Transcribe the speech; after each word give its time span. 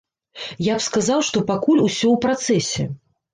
Я 0.67 0.77
б 0.79 0.85
сказаў, 0.85 1.19
што 1.27 1.43
пакуль 1.51 1.83
усё 1.89 2.07
ў 2.15 2.23
працэсе. 2.25 2.89